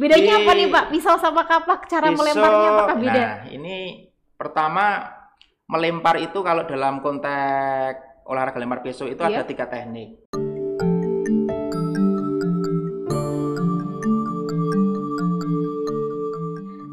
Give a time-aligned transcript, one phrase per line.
[0.00, 0.84] Bedanya Di- apa nih Pak?
[0.88, 3.20] Pisau sama kapak cara Pisau- melemparnya apakah beda?
[3.20, 3.76] Nah, ini
[4.32, 4.84] pertama
[5.68, 9.28] melempar itu kalau dalam konteks olahraga lempar pisau itu Iya.
[9.28, 10.32] ada tiga teknik.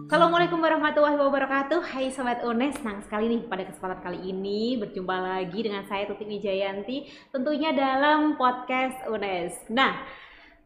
[0.07, 5.59] Assalamualaikum warahmatullahi wabarakatuh Hai Sobat UNES Senang sekali nih pada kesempatan kali ini Berjumpa lagi
[5.59, 9.99] dengan saya Tutik Wijayanti Tentunya dalam podcast UNES Nah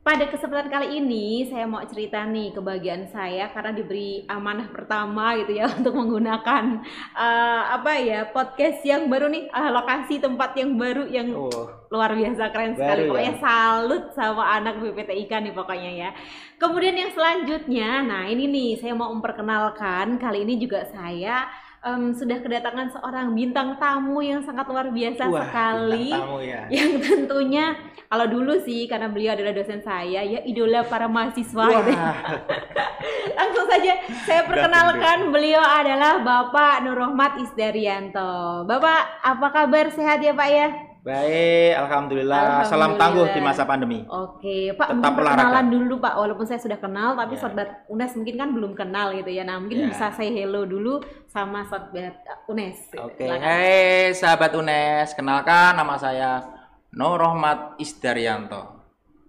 [0.01, 5.61] pada kesempatan kali ini saya mau cerita nih kebahagiaan saya karena diberi amanah pertama gitu
[5.61, 6.81] ya untuk menggunakan
[7.13, 12.17] eh, apa ya podcast yang baru nih eh, lokasi tempat yang baru yang Oh, luar
[12.17, 13.05] biasa keren sekali.
[13.05, 13.09] Ya?
[13.13, 16.09] pokoknya salut sama anak BPTIK nih pokoknya ya.
[16.57, 21.45] Kemudian yang selanjutnya nah ini nih saya mau memperkenalkan kali ini juga saya
[21.81, 26.13] em, sudah kedatangan seorang bintang tamu yang sangat luar biasa wah, sekali.
[26.13, 26.61] tamu ya.
[26.75, 27.73] yang tentunya
[28.11, 31.65] kalau dulu sih karena beliau adalah dosen saya ya idola para mahasiswa.
[31.65, 31.81] Wah,
[33.39, 33.93] langsung saja
[34.27, 39.89] saya perkenalkan beliau adalah Bapak Nur Rohmat Isdarianto Bapak apa kabar?
[39.89, 42.61] Sehat ya Pak ya baik, alhamdulillah.
[42.63, 42.99] Salam Alhamdulillah.
[42.99, 43.99] tangguh di masa pandemi.
[44.05, 45.37] Oke, Pak, Tetap mungkin olahraga.
[45.41, 47.41] perkenalan dulu Pak, walaupun saya sudah kenal, tapi Ya.
[47.41, 49.41] sobat UNES mungkin kan belum kenal gitu ya.
[49.41, 49.87] Nah, mungkin Ya.
[49.89, 52.13] bisa saya hello dulu sama sobat
[52.45, 52.93] UNES.
[52.95, 53.41] Oke, Silakan.
[53.41, 53.73] hai
[54.13, 56.45] sahabat UNES, kenalkan nama saya
[56.91, 58.83] Nur Rohmat Isdaryanto,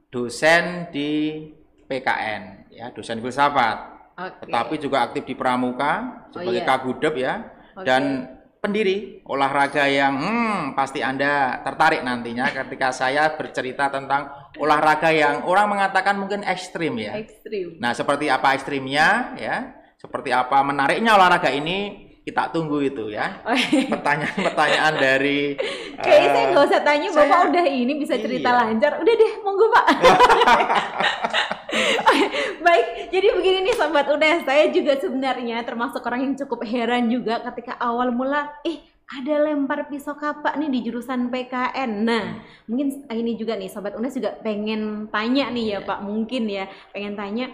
[0.08, 1.40] dosen di
[1.86, 3.90] PKN, ya dosen filsafat.
[4.12, 4.44] Oke.
[4.44, 5.92] tetapi juga aktif di Pramuka
[6.28, 6.68] Oh, sebagai iya.
[6.68, 7.34] kagudep ya
[7.72, 7.88] Oke.
[7.88, 8.28] dan
[8.62, 15.66] pendiri olahraga yang hmm, pasti anda tertarik nantinya ketika saya bercerita tentang olahraga yang orang
[15.66, 17.18] mengatakan mungkin ekstrim ya.
[17.18, 17.82] ekstrim.
[17.82, 19.56] Nah seperti apa ekstrimnya ya,
[19.98, 23.42] seperti apa menariknya olahraga ini kita tunggu itu ya.
[23.42, 23.90] Oh, iya.
[23.90, 25.58] Pertanyaan-pertanyaan dari
[26.06, 28.58] Kayaknya saya eh, nggak usah tanya, saya- Bapak udah ini bisa cerita Iya.
[28.62, 28.92] lancar.
[29.02, 29.86] Udah deh, monggo Pak.
[32.66, 37.42] Baik, jadi begini nih sobat UNES, saya juga sebenarnya termasuk orang yang cukup heran juga
[37.50, 38.80] ketika awal mula, eh
[39.12, 41.90] ada lempar pisau kapak nih di jurusan PKN.
[42.00, 45.88] Nah, mungkin ini juga nih sobat UNES juga pengen tanya nih ya Iya.
[45.88, 46.64] Pak, mungkin ya
[46.96, 47.46] pengen tanya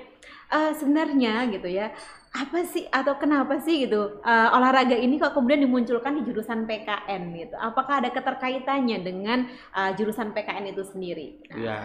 [0.48, 1.90] eh, sebenarnya gitu ya
[2.28, 7.22] apa sih atau kenapa sih gitu eh, olahraga ini kok kemudian dimunculkan di jurusan PKN
[7.34, 7.56] gitu?
[7.58, 11.42] Apakah ada keterkaitannya dengan eh, jurusan PKN itu sendiri?
[11.50, 11.78] Nah, ya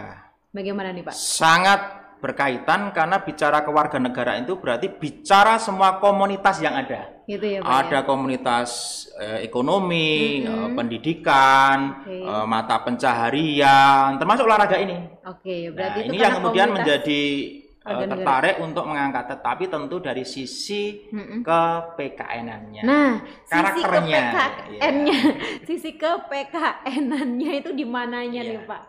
[0.54, 1.18] Bagaimana nih Pak?
[1.18, 1.80] sangat
[2.24, 7.12] berkaitan karena bicara kewarganegaraan itu berarti bicara semua komunitas yang ada.
[7.28, 7.68] Gitu ya Pak.
[7.84, 8.06] Ada ya?
[8.08, 8.70] komunitas
[9.14, 10.48] eh, ekonomi, Mhm.
[10.48, 12.16] eh, pendidikan, Oke.
[12.16, 14.96] eh, mata pencaharian, termasuk olahraga ini.
[15.22, 17.22] Oke, berarti Nah, itu ini yang kemudian menjadi
[17.84, 18.08] negara.
[18.08, 21.44] tertarik untuk mengangkat, tetapi tentu dari sisi Mm-mm.
[21.44, 21.60] ke
[21.94, 22.82] PKN-annya.
[22.82, 23.12] Nah,
[23.44, 25.18] Karakternya, sisi ke PKN-nya,
[25.68, 28.50] sisi ke PKN-nya itu di mananya Iya.
[28.50, 28.82] nih Pak?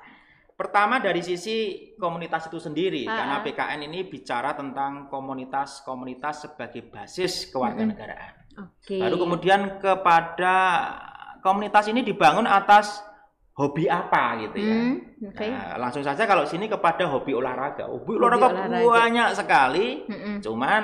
[0.55, 1.55] Pertama dari sisi
[1.99, 3.43] komunitas itu sendiri, Ah, karena ah.
[3.43, 8.47] PKN ini bicara tentang komunitas-komunitas sebagai basis kewarganegaraan.
[8.55, 8.95] Oke.
[9.03, 10.55] Baru kemudian kepada
[11.43, 13.03] komunitas ini dibangun atas
[13.51, 14.75] hobi apa gitu ya.
[14.79, 14.95] Hmm,
[15.27, 15.47] oke.
[15.51, 17.91] Nah, langsung saja kalau sini kepada hobi olahraga.
[17.91, 18.79] Hobi, Hobi olahraga, olahraga.
[18.79, 19.87] banyak sekali.
[20.07, 20.35] Mm-mm.
[20.39, 20.83] Cuman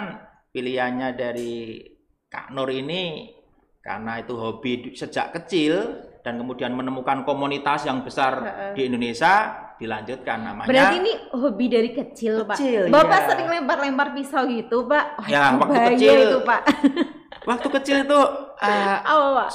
[0.51, 1.79] pilihannya dari
[2.27, 3.31] Kak Nur ini
[3.79, 8.73] karena itu hobi sejak kecil dan kemudian menemukan komunitas yang besar Heeh.
[8.73, 9.33] di Indonesia
[9.75, 12.53] dilanjutkan namanya Berarti ini hobi dari kecil, Pak.
[12.53, 13.27] Kecil, Bapak iya.
[13.27, 15.05] sering lempar-lempar pisau gitu, Pak.
[15.17, 16.13] Wah, Ya, waktu kecil.
[16.21, 16.61] itu, Pak.
[17.49, 18.19] waktu kecil itu
[18.61, 19.51] eh, Apa, Pak?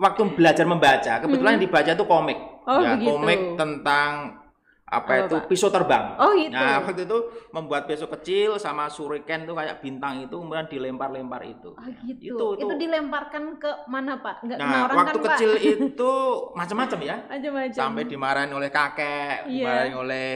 [0.00, 1.56] waktu belajar membaca kebetulan Mhm.
[1.60, 3.08] yang dibaca itu komik Oh, ya begitu.
[3.12, 4.39] komik tentang
[4.90, 5.46] apa, Apa, itu Pak?
[5.46, 6.50] pisau terbang Oh, gitu.
[6.50, 7.18] nah waktu itu
[7.48, 12.18] membuat pisau kecil sama shuriken itu kayak bintang itu kemudian dilempar-lempar itu Oh, gitu.
[12.26, 12.74] Itu- Itu, itu.
[12.76, 14.42] dilemparkan ke mana, Pak?
[14.42, 15.62] Enggak kena nah orang waktu kan, kecil Pak?
[15.86, 16.12] itu
[16.52, 17.78] macam-macam ya Macam-macam.
[17.78, 19.62] sampai dimarahin oleh kakek Iya.
[19.62, 20.28] dimarahin oleh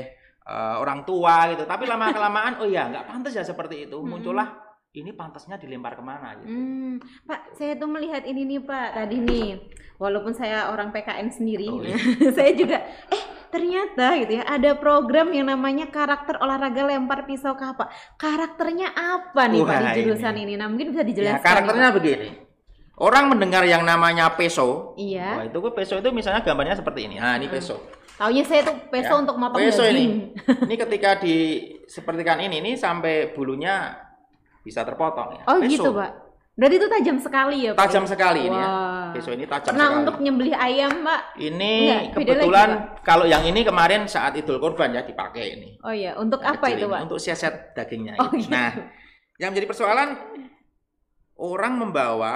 [0.45, 4.07] eh, orang tua gitu tapi lama kelamaan oh ya nggak pantas ya seperti itu Mhm.
[4.07, 4.49] muncullah
[4.93, 6.95] ini pantasnya dilempar ke mana gitu Hmm,
[7.25, 9.59] Pak, saya tuh melihat ini nih Pak tadi nih,
[9.97, 11.97] walaupun saya orang PKN sendiri, Oh, iya.
[12.37, 12.79] saya juga,
[13.09, 13.23] eh
[13.55, 17.87] ternyata gitu ya ada program yang namanya karakter olahraga lempar pisau kapak.
[18.19, 20.53] Karakternya apa nih Pak di Wah, jurusan ini?
[20.55, 21.47] Nah mungkin bisa ya dijelaskan.
[21.47, 21.97] karakternya nih, Pak.
[21.97, 22.29] begini
[22.95, 25.31] orang mendengar yang namanya peso Iya.
[25.35, 27.19] Wah, itu gue peso itu misalnya gambarnya seperti ini.
[27.19, 27.55] Nah, ini Hmm.
[27.55, 27.77] peso.
[28.15, 29.99] Taunya saya tuh peso Ya, untuk motong peso daging.
[29.99, 30.07] ini.
[30.71, 31.37] Ini ketika di
[31.85, 33.91] sepertikan ini, ini sampai bulunya
[34.63, 35.43] bisa terpotong ya.
[35.47, 35.69] Oh Peso.
[35.69, 36.11] gitu Pak.
[36.55, 37.83] Berarti itu tajam sekali ya Pak?
[37.83, 38.71] Tajam sekali ini ya.
[39.11, 40.01] Peso ini tajam Pernah sekali.
[40.07, 41.21] untuk nyembelih ayam Pak?
[41.35, 45.71] Ini Enggak, beda kebetulan lagi, kalau yang ini kemarin saat Idul Kurban ya dipakai ini.
[45.83, 47.01] Oh iya, untuk Yang apa itu ini, Pak?
[47.03, 48.15] Untuk siasat dagingnya.
[48.23, 48.55] Oh gitu.
[48.55, 48.71] Nah,
[49.37, 50.09] yang menjadi persoalan
[51.35, 52.35] orang membawa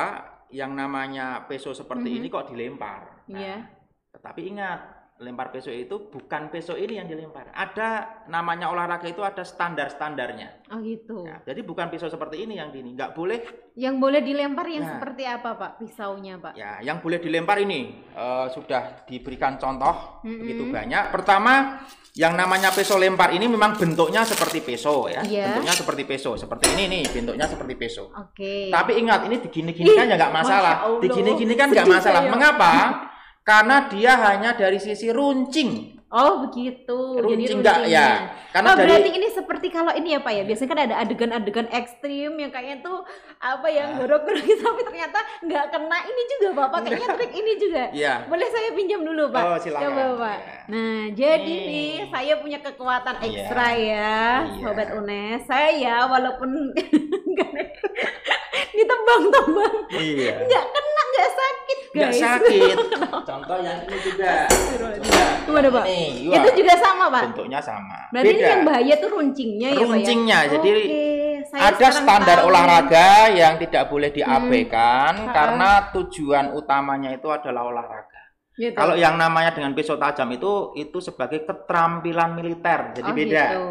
[0.50, 2.16] yang namanya peso seperti Mhm.
[2.18, 3.22] ini kok dilempar.
[3.30, 3.56] Nah, Iya.
[4.10, 4.80] Tetapi ingat,
[5.18, 7.50] lempar peso itu bukan peso ini yang dilempar.
[7.50, 10.70] Ada namanya olahraga itu ada standar-standarnya.
[10.70, 11.26] Oh gitu.
[11.26, 13.42] Ya, jadi bukan pisau seperti ini yang ini, nggak boleh.
[13.74, 14.90] Yang boleh dilempar yang Ya.
[14.94, 15.70] seperti apa pak?
[15.82, 16.54] Pisaunya pak?
[16.54, 20.38] Ya, yang boleh dilempar ini eh, sudah diberikan contoh Mm-mm.
[20.38, 21.10] begitu banyak.
[21.10, 21.82] Pertama,
[22.14, 25.26] yang namanya peso lempar ini memang bentuknya seperti peso ya.
[25.26, 25.50] Iya.
[25.58, 28.14] Bentuknya seperti peso, seperti ini nih, bentuknya seperti peso.
[28.14, 28.70] Oke.
[28.70, 30.74] Tapi ingat ini digini-gini kan ya nggak masalah.
[31.02, 32.22] Digini-gini kan nggak masalah.
[32.30, 32.70] Mengapa?
[33.48, 35.96] Karena dia hanya dari sisi runcing.
[36.08, 37.20] Oh begitu.
[37.20, 38.00] Jadi Runcing nggak runcingnya.
[38.00, 38.32] ya?
[38.48, 40.42] Karena oh, dari berarti ini seperti kalau ini ya Pak ya.
[40.44, 43.04] Biasanya kan ada adegan-adegan ekstrim yang kayaknya tuh
[43.36, 43.96] apa yang Nah.
[44.00, 46.78] gorok-gorok tapi ternyata nggak kena ini juga Bapak.
[46.80, 47.84] Kayaknya trik ini juga.
[47.92, 48.14] Iya.
[48.24, 49.42] Boleh saya pinjam dulu Pak?
[49.44, 49.84] Oh, silakan.
[49.84, 50.36] Coba Pak.
[50.40, 50.56] Ya.
[50.68, 51.68] Nah jadi Nih.
[51.68, 53.24] nih saya punya kekuatan Iya.
[53.28, 53.76] ekstra ya,
[54.48, 54.60] Iya.
[54.60, 55.40] Sobat UNES.
[55.44, 56.50] Saya walaupun
[58.76, 60.32] ditebang-tebang Iya.
[60.40, 61.94] nggak kena nggak sakit guys.
[61.98, 62.76] Nggak sakit.
[63.28, 64.30] Contoh yang ini juga.
[64.46, 64.88] Coba.
[65.42, 65.84] Gimana Pak?
[65.84, 67.22] Ini, Itu juga sama Pak.
[67.26, 67.98] bentuknya sama.
[68.08, 68.48] Berarti ini Beda.
[68.48, 70.52] yang bahaya tuh runcingnya ya Runcingnya, Pak ya?
[70.54, 71.02] jadi Oke,
[71.48, 72.48] saya Ada standar tahu.
[72.48, 75.32] olahraga yang tidak boleh diabaikan Hmm.
[75.32, 78.22] karena tujuan utamanya itu adalah olahraga.
[78.54, 78.74] Gitu.
[78.74, 83.44] Kalau yang namanya dengan pisau tajam itu itu sebagai keterampilan militer, jadi Oh, beda.
[83.46, 83.64] gitu.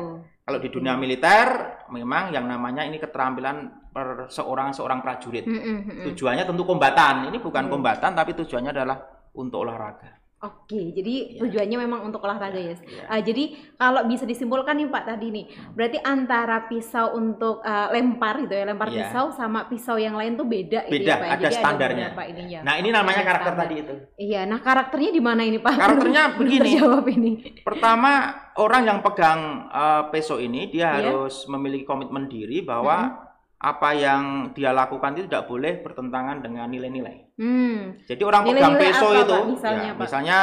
[0.48, 5.44] Kalau di dunia militer memang yang namanya ini keterampilan per seorang seorang prajurit.
[5.44, 6.06] Mm, mm, mm, mm.
[6.08, 7.28] Tujuannya tentu kombatan.
[7.28, 7.72] Ini bukan Hmm.
[7.76, 8.96] kombatan tapi tujuannya adalah
[9.36, 10.08] untuk olahraga.
[10.38, 11.40] Oke, jadi Iya.
[11.42, 12.78] tujuannya memang untuk olahraga ya.
[12.78, 13.10] Iya.
[13.10, 18.38] Ah, jadi kalau bisa disimpulkan nih Pak tadi nih, berarti antara pisau untuk ah, lempar
[18.40, 19.10] gitu ya, lempar Iya.
[19.10, 21.26] pisau sama pisau yang lain tuh beda, gitu Beda, ya Pak.
[21.26, 21.32] ya?
[21.32, 22.06] ada Jadi standarnya.
[22.08, 22.60] beberapa ininya.
[22.62, 23.66] Nah, ini namanya Ada karakter standar.
[23.66, 23.94] tadi itu.
[24.16, 25.74] Iya, nah karakternya di mana ini Pak?
[25.76, 26.62] Karakternya begini.
[26.70, 27.32] terjawab ini.
[27.64, 28.12] Pertama,
[28.56, 30.94] orang yang pegang eh, peso ini dia Iya.
[31.02, 33.26] harus memiliki komitmen diri bahwa
[33.58, 34.22] apa yang
[34.54, 37.34] dia lakukan itu tidak boleh bertentangan dengan nilai-nilai.
[37.36, 37.98] Hmm.
[38.06, 40.00] Jadi orang pegang Nilai-nilai peso apa, itu, Pak, misalnya, ya, Pak?
[40.00, 40.38] misalnya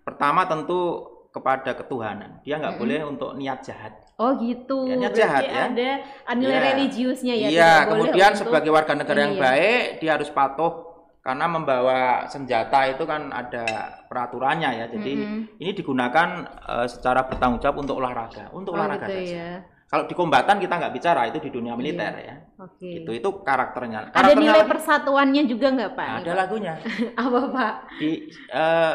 [0.00, 0.80] pertama tentu
[1.28, 2.30] kepada ketuhanan.
[2.40, 2.82] Dia nggak Mm-mm.
[2.86, 3.92] boleh untuk niat jahat.
[4.16, 4.86] Oh gitu.
[4.86, 5.62] Ya, niat Berarti jahat, ya.
[5.66, 5.90] ada
[6.32, 6.64] nilai Iya.
[6.70, 7.48] religiusnya ya.
[7.50, 9.42] iya, kemudian untuk- sebagai warga negara yang ya.
[9.42, 10.72] baik, dia harus patuh
[11.20, 13.66] karena membawa senjata itu kan ada
[14.06, 14.84] peraturannya ya.
[14.88, 15.40] Jadi Mm-mm.
[15.58, 19.36] ini digunakan eh, secara bertanggung jawab untuk olahraga, untuk Oh, olahraga gitu saja.
[19.36, 19.50] ya.
[19.84, 22.34] Kalau di kombatan kita nggak bicara itu di dunia militer ya.
[22.58, 23.04] Oke.
[23.04, 24.10] Itu itu karakternya.
[24.10, 26.08] Ada Karakternya nilai lagi- persatuannya juga nggak Pak?
[26.18, 26.38] Ada Pak?
[26.40, 26.74] lagunya.
[27.22, 27.72] Apa Pak?
[28.00, 28.10] Di
[28.50, 28.94] eh,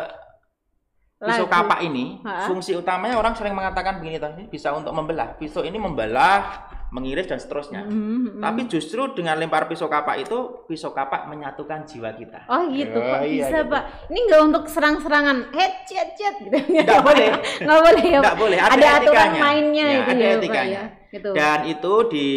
[1.20, 2.48] pisau kapak ini Ha?
[2.48, 5.36] fungsi utamanya orang sering mengatakan begini ini bisa untuk membelah.
[5.36, 7.86] Pisau ini membelah, mengiris dan seterusnya.
[7.86, 8.42] Mhm, mhm.
[8.42, 12.50] Tapi justru dengan lempar pisau kapak itu pisau kapak menyatukan jiwa kita.
[12.50, 13.72] Oh gitu Oh, Pak, iya, bisa gitu.
[13.72, 13.84] Pak.
[14.10, 16.50] Ini nggak untuk serang-serangan, head chat chat gitu.
[16.54, 17.28] Nggak boleh.
[17.62, 18.20] Nggak boleh ya.
[18.20, 18.42] Nggak Pak?
[18.42, 19.40] boleh, ada Ada, aturan etikanya.
[19.40, 20.82] mainnya Ya, itu ada ya etikanya.
[20.82, 20.98] Pak ya.
[21.10, 21.30] Gitu.
[21.34, 22.28] Dan itu di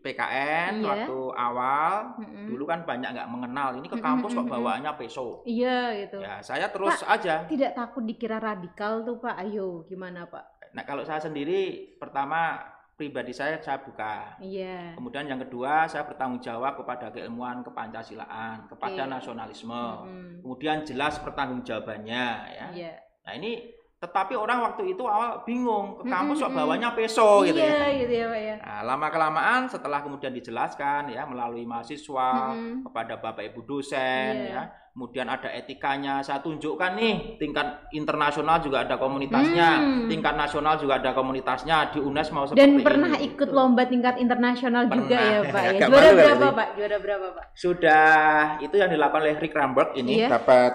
[0.00, 0.86] PKN Iya.
[0.86, 2.46] waktu awal Mhm.
[2.50, 3.68] dulu kan banyak nggak mengenal.
[3.78, 5.46] Ini ke kampus kok mhm, bawaannya peso.
[5.46, 6.18] Iya gitu.
[6.18, 7.46] Ya, saya terus aja.
[7.46, 9.38] Tidak takut dikira radikal tuh Pak.
[9.38, 10.74] Ayo gimana Pak?
[10.74, 12.58] Nah, kalau saya sendiri pertama
[13.00, 14.36] pribadi saya saya buka.
[14.36, 14.92] Iya.
[14.92, 19.12] Kemudian yang kedua saya bertanggung jawab kepada keilmuan kepancasilaan, kepada Oke.
[19.16, 19.84] nasionalisme.
[20.04, 20.44] Mhm.
[20.44, 22.66] Kemudian jelas pertanggungjawabannya ya.
[22.76, 22.92] Iya.
[23.24, 26.56] Nah, ini tetapi orang waktu itu awal bingung ke kampus Mm-mm.
[26.56, 28.00] bawanya peso gitu iya ya.
[28.00, 28.54] gitu ya Pak ya.
[28.60, 32.84] Nah, lama kelamaan setelah kemudian dijelaskan ya melalui mahasiswa Mhm.
[32.88, 34.52] kepada Bapak Ibu dosen Iya.
[34.56, 34.62] ya.
[34.90, 36.18] Kemudian ada etikanya.
[36.18, 40.08] Saya tunjukkan nih tingkat internasional juga ada komunitasnya, Hmm.
[40.10, 43.30] tingkat nasional juga ada komunitasnya di UNES mau seperti Dan pernah ini.
[43.30, 43.54] ikut Gitu.
[43.54, 45.30] lomba tingkat internasional juga Pernah.
[45.30, 45.70] ya Pak ya.
[45.88, 46.46] Juara berapa?
[46.52, 46.68] Pak?
[46.74, 47.44] Juara berapa Pak?
[47.54, 48.10] Sudah
[48.58, 50.28] itu yang dilakukan oleh Rick Ramberg ini Iya.
[50.28, 50.72] dapat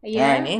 [0.00, 0.20] Iya.
[0.22, 0.56] nah ini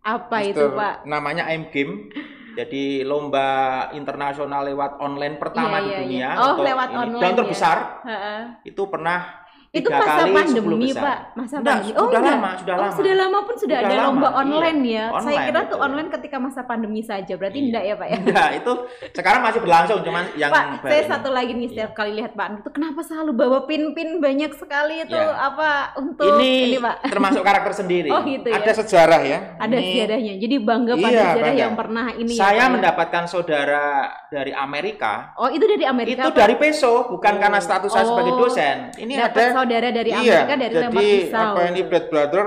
[0.00, 0.94] Apa itu Mister- Pak?
[1.04, 2.08] namanya I'm Game.
[2.50, 3.46] Jadi lomba
[3.92, 6.30] internasional lewat online pertama Iya, di iya, dunia iya.
[6.36, 6.98] Oh, lewat ini.
[6.98, 7.36] online dan ya.
[7.36, 8.40] terbesar Heeh.
[8.64, 9.39] itu pernah
[9.70, 10.98] Itu masa kali 10 pandemi besar.
[11.00, 11.94] Pak, masa Enggak, pandemi.
[11.94, 12.34] sudah enggak.
[12.34, 12.94] lama, sudah oh, lama.
[12.98, 14.38] sudah lama pun sudah, Sudah ada lama, lomba iya.
[14.42, 15.04] online ya.
[15.06, 17.32] Saya Online, kira tuh online ketika masa pandemi saja.
[17.32, 17.66] Berarti Iya.
[17.70, 18.18] enggak ya Pak ya?
[18.20, 18.72] Enggak, itu
[19.12, 22.46] sekarang masih berlangsung cuman yang Pak, baru saya satu lagi nih setiap kali lihat Pak
[22.56, 25.38] itu kenapa selalu bawa pin-pin banyak sekali itu Iya.
[25.38, 26.96] apa untuk ini, ini, Pak?
[27.06, 28.10] termasuk karakter sendiri.
[28.16, 28.58] Oh, gitu ya.
[28.58, 29.38] Ada sejarah ya.
[29.56, 30.34] Ada Ini sejarahnya.
[30.36, 31.62] Jadi bangga pada Iya, sejarah bangga.
[31.62, 32.66] yang pernah ini ya, Saya ya.
[32.68, 33.84] mendapatkan saudara
[34.26, 35.30] dari Amerika.
[35.36, 36.20] Oh, itu dari Amerika.
[36.20, 37.40] itu dari peso, bukan Oh.
[37.40, 38.38] karena status saya sebagai Oh.
[38.40, 38.90] dosen.
[38.96, 41.48] Ini Dapat ada saudara dari iya, Amerika dari jadi lempar pisau.
[41.52, 42.46] apa ini blood brother,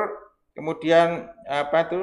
[0.51, 1.07] kemudian
[1.43, 1.99] apa itu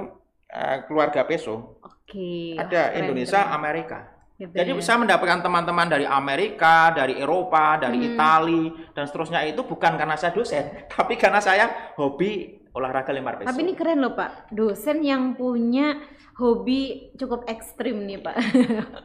[0.49, 1.79] eh, keluarga peso.
[1.81, 2.55] Oke.
[2.55, 3.55] ada Wah, keren, Indonesia, keren.
[3.55, 3.99] Amerika.
[4.35, 4.81] Gitu Jadi ya.
[4.81, 8.09] saya mendapatkan teman-teman dari Amerika, dari Eropa, dari Hmm.
[8.09, 13.47] Itali dan seterusnya itu bukan karena saya dosen, tapi karena saya hobi olahraga lempar peso.
[13.47, 16.00] Tapi ini keren loh Pak, dosen yang punya
[16.35, 18.37] hobi cukup ekstrim nih Pak.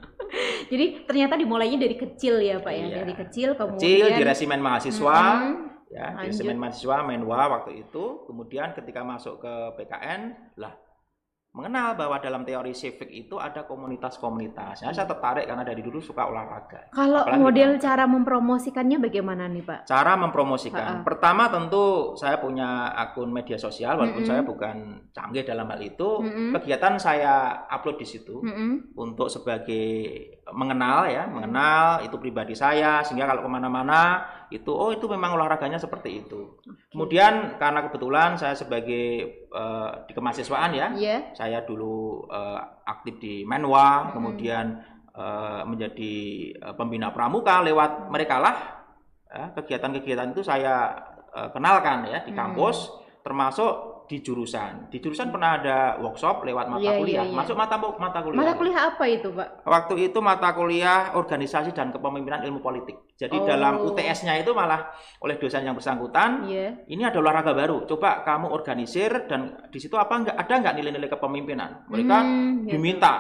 [0.72, 2.96] Jadi ternyata dimulainya dari kecil ya Pak ya, Iya.
[2.98, 3.78] dari kecil kemudian.
[3.78, 5.54] kecil di resimen mahasiswa, Mm-mm.
[5.96, 6.36] Ya di Lanjut.
[6.36, 10.22] resimen mahasiswa Menwa waktu itu, kemudian ketika masuk ke PKN,
[10.60, 10.76] lah
[11.56, 14.84] mengenal bahwa dalam teori civic itu ada komunitas-komunitas.
[14.84, 16.92] Nah, saya tertarik karena dari dulu suka olahraga.
[16.92, 19.80] Kalau Apalagi model kalau- cara mempromosikannya bagaimana nih Pak?
[19.88, 21.00] Cara mempromosikan.
[21.00, 21.06] Ha-ha.
[21.08, 24.32] Pertama tentu saya punya akun media sosial walaupun Mm-mm.
[24.36, 24.76] saya bukan
[25.16, 26.10] canggih dalam hal itu.
[26.28, 26.52] Mm-mm.
[26.60, 27.34] Kegiatan saya
[27.72, 28.92] upload di situ Mm-mm.
[29.00, 29.88] untuk sebagai
[30.52, 35.78] mengenal ya, mengenal itu pribadi saya sehingga kalau ke mana-mana itu oh itu memang olahraganya
[35.78, 36.60] seperti itu.
[36.92, 39.06] Kemudian karena kebetulan saya sebagai
[39.48, 41.18] eh, di kemahasiswaan ya, Iya.
[41.34, 44.14] saya dulu eh, aktif di Menwa, Mm-mm.
[44.14, 44.66] kemudian
[45.16, 46.14] eh, menjadi
[46.54, 48.56] eh, pembina pramuka lewat mereka lah
[49.32, 50.94] ya, kegiatan-kegiatan itu saya
[51.32, 52.38] eh, kenalkan ya di Mm.
[52.38, 52.92] kampus,
[53.24, 54.88] termasuk di jurusan.
[54.90, 57.34] Di jurusan pernah ada workshop lewat mata Iya, iya, kuliah, iya.
[57.34, 58.40] masuk mata mata kuliah.
[58.40, 59.48] Mata kuliah apa itu Pak?
[59.66, 62.96] Waktu itu mata kuliah organisasi dan kepemimpinan ilmu politik.
[63.16, 63.46] Jadi Oh.
[63.46, 66.86] dalam UTS-nya itu malah oleh dosen yang bersangkutan Iya.
[66.86, 67.86] ini ada olahraga baru.
[67.86, 71.90] Coba kamu organisir dan di situ apa enggak ada enggak nilai-nilai kepemimpinan?
[71.90, 72.78] Mereka Hmm, gitu.
[72.78, 73.14] diminta.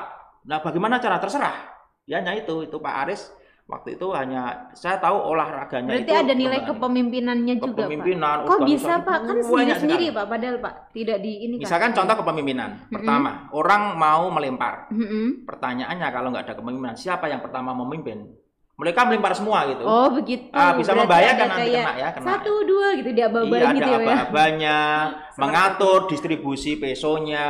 [0.45, 1.57] Nah, bagaimana cara terserah?
[2.05, 3.33] Ya hanya itu, itu Pak Aris
[3.65, 7.77] waktu itu hanya saya tahu olahraganya Berarti itu ada nilai kepemimpinannya juga Pak.
[7.81, 8.37] kepemimpinan.
[8.45, 9.19] Kok bisa Pak?
[9.25, 10.05] Kan sendiri-sendiri.
[10.13, 11.63] Pak padahal Pak tidak di ini kan.
[11.65, 12.69] Misalkan contoh kepemimpinan.
[12.93, 14.85] Pertama, orang mau melempar.
[14.93, 15.49] Mm-mm.
[15.49, 18.44] Pertanyaannya kalau nggak ada kepemimpinan, siapa yang pertama memimpin?
[18.75, 19.87] Mereka melempar semua gitu.
[19.87, 20.51] Oh begitu.
[20.51, 22.27] Ah, bisa Berarti membahayakan nanti kena ya, kena.
[22.27, 24.79] Satu dua gitu diaba-abain Iya, gitu ada ya.
[25.35, 27.47] Mengatur distribusi pesonya,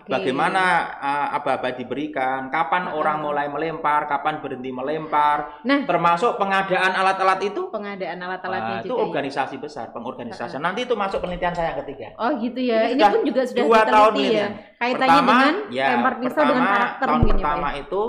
[0.00, 0.08] Oke.
[0.08, 2.96] bagaimana uh, aba-aba diberikan, kapan Ah.
[2.96, 5.84] orang mulai melempar, kapan berhenti melempar, Nah.
[5.84, 7.68] termasuk pengadaan alat-alat itu.
[7.68, 9.00] Pengadaan alat-alatnya uh, itu juga.
[9.00, 9.04] ya.
[9.08, 10.60] organisasi besar, pengorganisasian.
[10.60, 12.16] Nanti itu masuk penelitian saya yang ketiga.
[12.16, 12.88] Oh gitu ya.
[12.92, 14.46] Ini, Ini pun juga sudah dua tahun ya.
[14.76, 17.80] Kaitannya pertama, dengan ya, lempar pisau pertama, dengan karakter tahun ya, pertama ya?
[17.84, 18.02] itu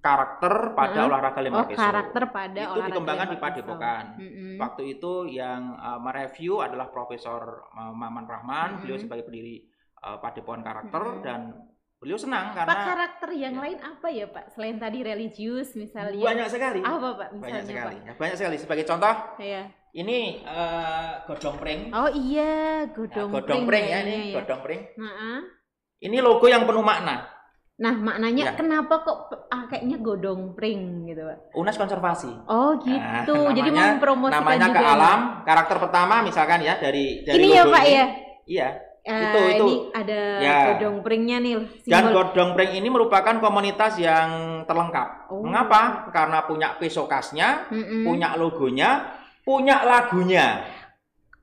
[0.00, 1.08] karakter pada Heeh.
[1.08, 1.84] olahraga lempar Oh pisau.
[1.84, 3.36] karakter pada itu olahraga dikembangkan di.
[3.36, 4.04] Padepokan.
[4.16, 4.52] Mm-mm.
[4.56, 7.40] Waktu itu yang uh, mereview adalah Profesor
[7.70, 9.04] uh, Maman Rahman, beliau Mhm.
[9.04, 9.68] sebagai pendiri
[10.00, 11.20] uh, Padepokan Karakter Mhm.
[11.20, 11.40] dan
[11.96, 13.60] beliau senang Pak karena karakter yang Ya.
[13.60, 14.44] lain apa ya Pak?
[14.50, 16.16] Selain tadi religius misalnya.
[16.16, 16.80] banyak sekali.
[16.80, 17.94] Apa Pak misalnya banyak sekali.
[17.94, 18.06] Pak?
[18.08, 18.56] Ya, banyak sekali.
[18.56, 19.62] Sebagai contoh, Iya.
[19.92, 21.80] ini uh, godong pring.
[21.92, 24.80] Oh iya, Ya, godong, godong pring ya kayaknya ini, godong pring.
[24.96, 25.44] Nah,
[26.00, 27.28] Ini logo yang penuh makna.
[27.80, 28.52] Nah maknanya Ya.
[28.52, 29.18] kenapa kok
[29.48, 31.56] ah, kayaknya godong pring gitu Pak?
[31.56, 32.28] UNES konservasi.
[32.44, 33.36] Oh Nah, gitu.
[33.50, 34.76] Jadi namanya- mempromosikan Namanya juga.
[34.76, 34.92] ke ya?
[34.92, 35.20] alam.
[35.42, 37.90] Karakter pertama misalkan ya dari dari Ini ya Pak ini.
[37.90, 38.04] ya.
[38.46, 38.68] Iya.
[39.00, 39.64] Eh, Itu, itu.
[39.64, 40.56] Ini ada Ya.
[40.68, 41.56] godong pringnya nih.
[41.88, 44.28] Dan simbol- Godong Pring ini merupakan komunitas yang
[44.62, 45.32] terlengkap.
[45.32, 45.40] Oh.
[45.40, 46.12] Mengapa?
[46.12, 48.04] Karena punya pesokasnya, Mm-mm.
[48.04, 49.08] punya logonya,
[49.40, 50.68] punya lagunya.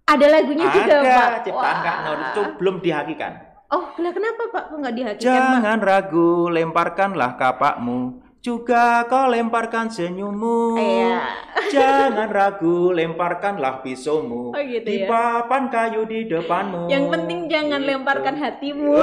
[0.06, 1.28] Ada lagunya juga Pak.
[1.28, 1.84] Ada ciptaan Wah.
[1.84, 3.34] Kak Nur itu belum dihakikan.
[3.68, 4.64] Oh, lah kenapa Pak?
[4.72, 5.28] Kok nggak dihakikan Pak?
[5.28, 8.00] Jangan ragu, lemparkanlah kapakmu.
[8.40, 10.80] Juga kau lemparkan senyummu.
[10.80, 11.20] Iya.
[11.68, 14.56] Jangan ragu, lemparkanlah pisaumu.
[14.56, 15.12] Oh, gitu di ya.
[15.12, 16.88] papan kayu di depanmu.
[16.88, 17.90] Yang penting jangan Gitu.
[17.92, 18.94] lemparkan hatimu.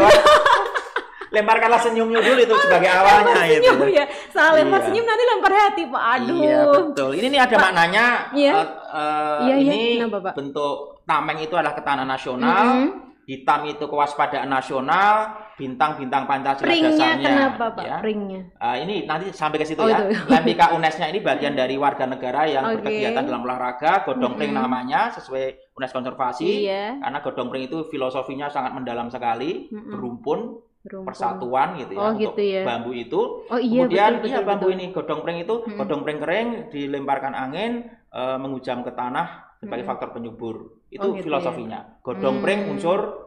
[1.29, 3.67] Lemparkanlah senyummu dulu itu sebagai awalnya itu.
[3.67, 4.05] senyum ya.
[4.31, 4.87] Salah lempar Iya.
[4.87, 6.03] senyum nanti lempar hati Pak.
[6.15, 6.37] Aduh.
[6.39, 7.11] Iya betul.
[7.13, 8.05] Ini nih ada maknanya.
[8.31, 8.53] Iya.
[8.55, 9.73] eh, eh, Iya, iya.
[9.75, 10.33] ini Kenapa, Pak?
[10.39, 12.65] bentuk tameng itu adalah ketahanan nasional.
[12.65, 12.89] Mm-mm.
[13.25, 15.33] Hitam itu kewaspadaan nasional.
[15.55, 17.25] Bintang-bintang Pancasila Pringnya dasarnya.
[17.25, 17.85] kenapa Pak?
[17.85, 17.97] ya.
[17.99, 18.41] Pringnya.
[18.55, 20.03] Eh, ini nanti sampai ke situ Oh, ya.
[20.03, 20.27] itu.
[20.27, 22.83] Lempika UNES-nya ini bagian dari warga negara yang Oke.
[22.83, 24.03] berkegiatan dalam olahraga.
[24.03, 24.61] Godong pring Mm-mm.
[24.61, 26.67] namanya sesuai UNES konservasi.
[26.67, 26.99] Iya.
[26.99, 29.95] Karena godong pring itu filosofinya sangat mendalam sekali, Mm-mm.
[29.95, 30.41] berumpun,
[30.83, 31.07] Berumpun.
[31.07, 32.63] persatuan gitu ya Oh, untuk gitu ya.
[32.67, 33.21] bambu itu.
[33.47, 34.77] Oh iya Kemudian betul, iya betul, bambu betul.
[34.77, 35.79] ini godong pring itu Mm-mm.
[35.79, 37.73] godong pring kering dilemparkan angin
[38.11, 39.89] eh, menghujam ke tanah sebagai Mm-mm.
[39.89, 40.83] faktor penyubur.
[40.99, 41.99] Oh, Itu gitu filosofinya.
[42.05, 42.45] Godong Hmm.
[42.45, 43.24] pring unsur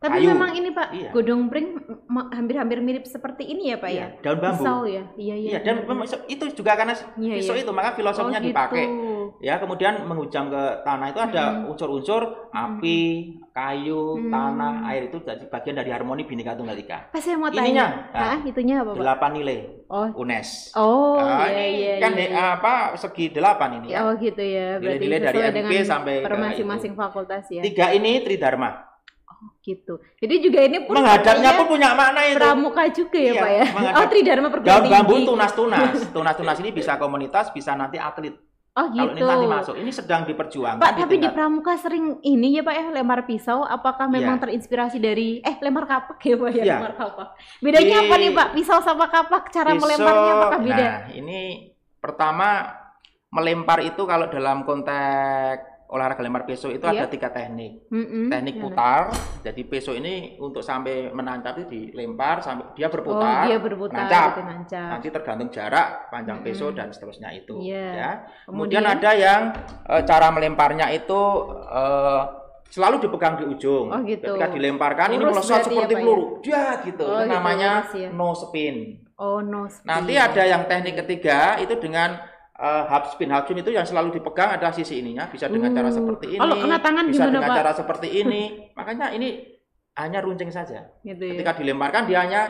[0.00, 0.32] Tapi kayu.
[0.32, 1.10] memang ini Pak, Iya.
[1.12, 1.76] godong pring
[2.08, 4.24] m- hampir-hampir mirip seperti ini ya Pak iya, ya.
[4.24, 4.64] daun bambu.
[4.64, 5.04] Pisau ya.
[5.12, 5.48] Iya iya.
[5.52, 5.88] Iya, dan benar.
[5.92, 7.60] memang itu juga karena Iya, pisau iya.
[7.60, 8.48] itu maka filosofinya Oh, gitu.
[8.48, 8.84] dipakai.
[9.38, 13.00] Ya, kemudian menghujam ke tanah itu ada unsur-unsur api,
[13.50, 14.32] kayu, Hmm.
[14.32, 17.12] tanah, air itu jadi bagian dari harmoni Bhinneka Tunggal Ika.
[17.12, 17.60] Pas saya mau tanya.
[17.62, 18.98] Ininya, nah, itunya apa Pak?
[18.98, 20.08] Delapan nilai Oh.
[20.16, 20.72] UNES.
[20.74, 21.92] Oh, Ah, iya iya.
[22.00, 22.44] kan iya, iya.
[22.56, 24.00] apa segi delapan ini ya.
[24.02, 24.80] Oh gitu ya.
[24.80, 27.60] Berarti Nilai-nilai dari MP dengan sampai per ke masing-masing fakultas ya.
[27.60, 28.89] Tiga ini Tridharma.
[29.60, 29.94] Gitu.
[30.16, 32.36] Jadi juga ini pun Menghadapnya pun punya makna itu.
[32.36, 33.64] pramuka juga ya Iya, Pak ya.
[33.70, 35.28] menghadap- Oh Tridharma perguruan bambu tinggi.
[35.28, 35.90] tunas-tunas.
[36.16, 38.36] Tunas-tunas ini bisa komunitas, bisa nanti atlet.
[38.70, 39.18] Oh Kalau gitu.
[39.18, 39.74] ini nanti masuk.
[39.76, 43.60] Ini sedang diperjuangkan Pak, tapi di tingkat- pramuka sering ini ya Pak ya lempar pisau.
[43.60, 44.42] Apakah memang Iya.
[44.42, 46.76] terinspirasi dari eh lempar kapak ya Pak ya Iya.
[46.76, 47.28] lempar kapak.
[47.58, 48.48] Bedanya Di- apa nih Pak?
[48.54, 50.86] Pisau sama kapak cara Pisau- melemparnya apakah beda?
[50.86, 51.40] Nah, ini
[51.98, 52.48] pertama
[53.28, 57.02] melempar itu kalau dalam konteks olahraga lempar pisau itu Iya.
[57.02, 57.90] ada tiga teknik.
[57.90, 59.10] Mm-mm, Teknik putar.
[59.42, 63.42] Jadi pisau ini untuk sampai menancap itu dilempar sampai dia Oh, berputar.
[63.44, 64.26] dia berputar nancap.
[64.30, 64.88] gitu nancap.
[64.88, 66.46] Nanti tergantung jarak panjang Mm-mm.
[66.46, 67.58] pisau dan seterusnya itu.
[67.60, 67.88] Iya.
[67.90, 68.10] Ya.
[68.46, 69.40] Kemudian, Kemudian ada yang
[69.84, 71.20] eh, cara melemparnya itu
[71.68, 72.22] eh,
[72.70, 73.90] selalu dipegang di ujung.
[73.90, 74.30] Oh, gitu.
[74.30, 76.24] Ketika dilemparkan ini Lurus melesat berarti seperti ya, peluru.
[76.46, 77.02] Ya gitu.
[77.02, 78.08] Oh, Itu gitu, namanya lurus ya.
[78.10, 78.76] no spin.
[79.18, 79.66] Oh no.
[79.66, 79.90] spin.
[79.90, 82.14] Nanti ada yang teknik ketiga itu dengan
[82.60, 85.96] eh, half spin spin itu yang selalu dipegang adalah sisi ininya bisa dengan cara Uh,
[85.96, 86.38] seperti ini.
[86.38, 87.56] kalau kena tangan bisa gimana, dengan Pak?
[87.56, 88.42] cara seperti ini.
[88.72, 89.28] Makanya ini
[89.96, 90.92] hanya runcing saja.
[91.00, 91.32] gitu ya.
[91.34, 92.42] Ketika dilemparkan dia hanya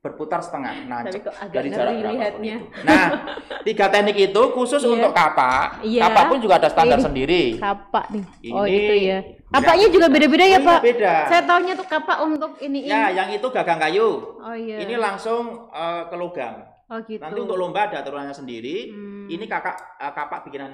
[0.00, 0.88] berputar setengah.
[0.88, 1.04] Nah,
[1.52, 2.56] dari jarak berapa itu.
[2.88, 3.04] Nah,
[3.68, 4.96] tiga teknik itu khusus Iya.
[4.96, 5.84] untuk kapak.
[5.84, 6.02] Iya.
[6.08, 7.42] Kapak pun juga ada standar Ini sendiri.
[7.60, 8.24] Kapak nih.
[8.48, 9.18] Oh Ini- gitu ya.
[9.50, 10.80] Kapaknya juga beda-beda ya Oh, iya, Pak.
[10.80, 11.14] beda.
[11.28, 13.18] Saya taunya tuh kapak untuk ini Ya, ini.
[13.18, 14.08] yang itu gagang kayu.
[14.40, 14.78] Oh iya.
[14.80, 16.54] Ini langsung eh, ke logam.
[16.88, 17.20] Oh gitu.
[17.20, 18.88] Nanti untuk lomba ada aturannya sendiri.
[18.88, 19.19] Hmm.
[19.30, 20.70] Ini kakak eh, kapak bikinan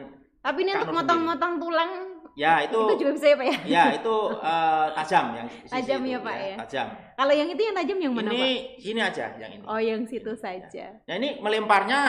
[0.46, 1.90] Tapi ini Kak untuk motong-motong tulang
[2.36, 3.58] ya itu itu juga bisa ya Pak ya?
[3.64, 6.56] ya itu eh, tajam yang Tajam itu, ya, Pak, ya?
[6.62, 6.86] Tajam.
[7.16, 8.52] Kalau yang itu yang tajam yang mana ini Pak?
[8.84, 9.64] sini aja yang ini.
[9.64, 10.86] Oh yang situ saja.
[11.08, 12.00] Nah, ini melemparnya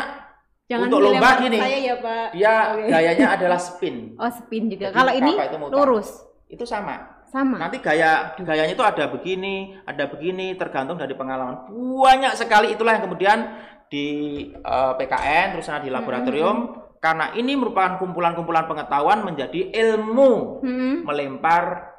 [0.67, 1.57] Jangan Untuk lomba gini.
[1.63, 2.27] Saya ya Pak.
[2.35, 2.91] dia Oke.
[2.91, 4.19] gayanya adalah spin.
[4.19, 4.91] Oh spin juga.
[4.91, 5.75] Jadi Kalau ini itu mutar.
[5.79, 6.09] lurus
[6.51, 7.23] Itu sama.
[7.27, 7.55] sama.
[7.59, 11.71] Nanti gaya gayanya itu ada begini, ada begini, tergantung dari pengalaman.
[11.71, 13.39] Banyak sekali itulah yang kemudian
[13.87, 14.07] di
[14.51, 16.57] eh, PKN terus di laboratorium
[16.97, 20.95] karena ini merupakan kumpulan-kumpulan pengetahuan menjadi ilmu Hmm.
[21.05, 21.93] melempar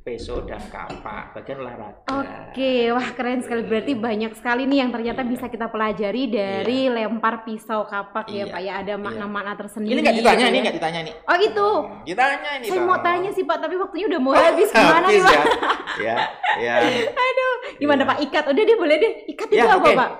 [0.00, 2.02] peso dan kapak bagian olahraga.
[2.10, 3.62] Oke, wah keren sekali.
[3.62, 8.44] Berarti banyak sekali nih yang ternyata bisa kita pelajari dari lempar pisau kapak ya Iya.
[8.48, 8.72] Pak ya.
[8.82, 9.94] Ada makna-makna tersendiri.
[9.94, 10.62] Ini nggak ditanya, gitu ini ya.
[10.64, 11.14] nggak ditanya nih.
[11.22, 11.68] Oh gitu.
[12.04, 12.66] Ditanya ini.
[12.66, 12.88] Saya dong.
[12.88, 14.68] mau tanya sih Pak, tapi waktunya udah mau habis.
[14.68, 15.44] Gimana nih Habis Pak?
[16.00, 16.14] ya.
[16.58, 17.00] Ya, ya.
[17.24, 18.16] Aduh, gimana Pak?
[18.20, 18.44] Ikat.
[18.50, 19.12] Udah deh, boleh deh.
[19.28, 19.92] Ikat itu Ya, apa oke.
[19.94, 20.10] Pak?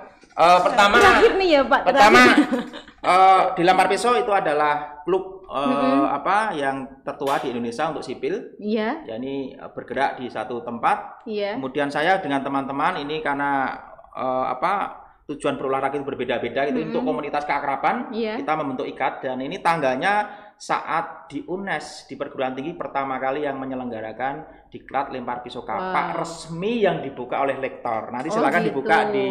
[0.41, 1.81] Eh, pertama Terakhir nih ya Pak.
[1.85, 2.49] pertama terakhir.
[3.13, 6.05] eh dilempar pisau itu adalah klub eh, Mm-mm.
[6.11, 11.57] apa yang tertua di Indonesia untuk sipil Iya, yakni eh, bergerak di satu tempat iya.
[11.57, 13.73] kemudian saya dengan teman-teman ini karena
[14.11, 16.89] eh, apa tujuan berolahraga itu berbeda-beda gitu Mm-mm.
[16.91, 18.37] untuk komunitas keakraban Iya.
[18.37, 20.29] kita membentuk ikat dan ini tangganya
[20.61, 26.21] saat di UNES di perguruan tinggi pertama kali yang menyelenggarakan diklat lempar pisau kapak Wow.
[26.21, 28.69] resmi yang dibuka oleh lektor nanti Oh, silakan gitu.
[28.71, 29.29] dibuka di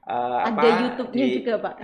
[0.00, 1.74] eh, Ada apa, YouTube-nya di- juga Pak.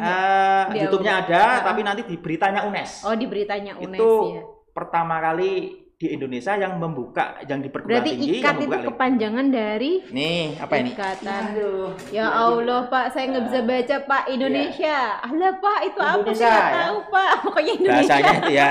[0.66, 1.24] Di YouTube-nya awal.
[1.28, 1.62] ada, Ah.
[1.62, 3.04] tapi nanti di beritanya UNES.
[3.04, 4.42] Oh, di beritanya UNES itu ya.
[4.72, 5.52] pertama kali
[5.96, 8.76] di Indonesia yang membuka, yang di perguruan Berarti tinggi ikat yang itu membuka.
[8.76, 8.88] link.
[8.92, 10.90] kepanjangan dari Nih, apa ini?
[10.92, 11.42] ikatan.
[11.56, 11.88] Aduh.
[12.12, 14.98] Ya Allah Pak, saya nggak bisa baca Pak Indonesia.
[15.24, 16.20] Alah Pak, itu apa sih?
[16.20, 16.76] Indonesia, Nggak ya.
[16.76, 17.30] tahu Pak.
[17.48, 17.96] Pokoknya Indonesia.
[18.12, 18.70] Bahasanya itu ya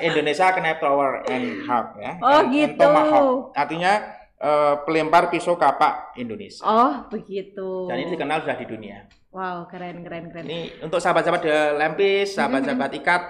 [0.00, 2.12] Indonesia knife thrower and harp ya.
[2.16, 2.78] Oh, And- and gitu.
[2.78, 3.38] tomahawk.
[3.52, 3.92] Artinya
[4.38, 6.62] eh, pelempar pisau kapak Indonesia.
[6.62, 7.90] Oh begitu.
[7.90, 9.10] Dan ini dikenal sudah di dunia.
[9.30, 10.42] Wow, keren keren keren.
[10.42, 13.22] Ini untuk sahabat-sahabat The Lempis, sahabat-sahabat ikat,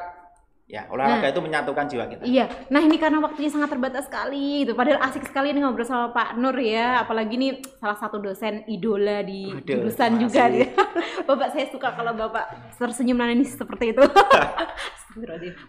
[0.71, 1.33] ya olahraga Nah.
[1.35, 2.23] itu menyatukan jiwa kita.
[2.23, 4.73] Iya, nah ini karena waktunya sangat terbatas sekali gitu.
[4.73, 9.21] Padahal asik sekali nih ngobrol sama Pak Nur ya, apalagi nih salah satu dosen idola
[9.21, 10.71] di Waduh, jurusan juga dia.
[11.29, 12.47] Bapak saya suka kalau Bapak
[12.79, 14.05] tersenyum nangis seperti itu.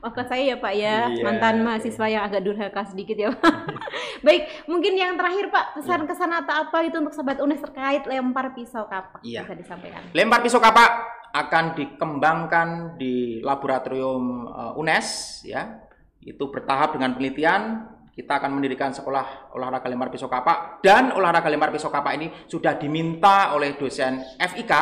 [0.01, 1.23] Maafkan saya ya Pak ya, Iya.
[1.25, 3.53] mantan mahasiswa yang agak durhaka sedikit ya Pak.
[4.25, 8.85] Baik, mungkin yang terakhir Pak, pesan-kesan atau apa itu untuk sobat UNES terkait lempar pisau
[8.85, 9.41] kapak Iya.
[9.41, 10.05] bisa disampaikan.
[10.13, 11.00] Lempar pisau kapak
[11.31, 15.07] akan dikembangkan di laboratorium eh, UNES
[15.47, 15.81] ya.
[16.21, 17.87] Itu bertahap dengan penelitian.
[18.11, 22.75] Kita akan mendirikan sekolah olahraga lempar pisau kapak dan olahraga lempar pisau kapak ini sudah
[22.75, 24.73] diminta oleh dosen FIK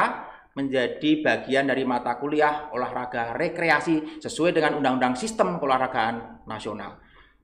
[0.58, 6.98] menjadi bagian dari mata kuliah olahraga rekreasi sesuai dengan Undang-Undang Sistem Keolahragaan Nasional.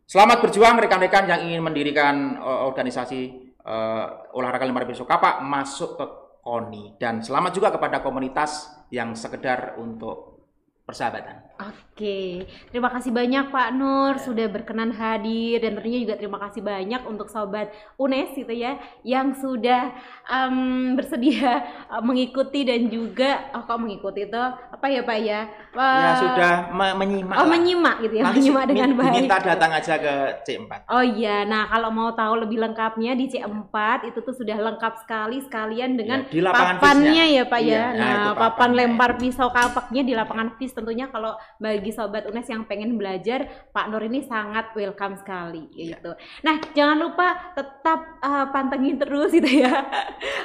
[0.09, 3.21] Selamat berjuang rekan-rekan yang ingin mendirikan eh, organisasi
[3.61, 9.81] eh, olahraga lempar pisau kapak masuk ke KONI dan selamat juga kepada komunitas yang sekedar
[9.81, 10.45] untuk
[10.85, 11.44] persahabatan.
[11.55, 17.07] Oke, terima kasih banyak Pak Nur sudah berkenan hadir dan tentunya juga terima kasih banyak
[17.07, 20.55] untuk sobat UNES gitu ya yang sudah em,
[20.93, 25.41] bersedia eh, mengikuti dan juga oh kok mengikuti itu apa ya Pak ya?
[25.71, 27.35] ya Eh, sudah me- menyimak.
[27.35, 27.49] Oh lah.
[27.49, 29.11] menyimak gitu ya, Nanti menyimak dengan min- baik.
[29.15, 30.13] Diminta datang aja ke
[30.43, 30.71] C4.
[30.89, 35.39] Oh iya, nah kalau mau tahu lebih lengkapnya di C4 itu tuh sudah lengkap sekali
[35.39, 36.83] sekalian dengan Ya, di papannya
[37.15, 37.25] FIS-nya.
[37.31, 37.83] ya Pak Iya, ya.
[37.87, 38.75] nah, Nah, papan papannya.
[38.77, 43.87] lempar pisau kapaknya di lapangan FIS tentunya kalau bagi sobat UNES yang pengen belajar, Pak
[43.87, 45.97] Nur ini sangat welcome sekali Iya.
[45.97, 46.11] gitu.
[46.43, 49.73] Nah, jangan lupa tetap uh, pantengin terus gitu ya.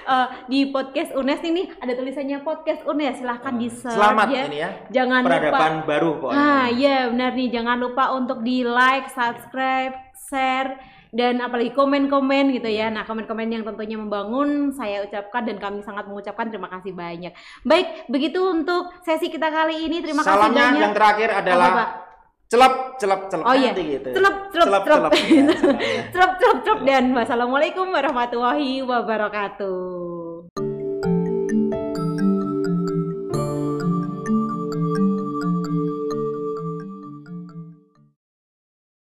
[0.06, 4.44] Uh, di podcast UNES ini ada tulisannya podcast UNES, silahkan di search Selamat ya.
[4.46, 4.70] ini ya.
[4.90, 6.38] Jangan lupa Peradaban baru pokoknya.
[6.38, 7.48] Ah, iya benar nih.
[7.50, 10.78] Jangan lupa untuk di like, subscribe, share
[11.10, 12.88] dan apalagi komen-komen gitu ya.
[12.88, 17.34] Nah, komen-komen yang tentunya membangun saya ucapkan dan kami sangat mengucapkan terima kasih banyak.
[17.62, 20.00] Baik, begitu untuk sesi kita kali ini.
[20.00, 20.82] Terima kasih Salamnya banyak.
[20.82, 21.90] yang terakhir adalah Apa, Pak?
[22.50, 24.08] celep celep celep Oh iya, nanti gitu.
[24.10, 24.82] celep, celep, celep.
[24.82, 25.12] celep.
[25.12, 25.54] Ya, salamnya.
[26.14, 26.80] Celep, celep, celep.
[26.82, 29.99] dan wassalamualaikum warahmatullahi wabarakatuh.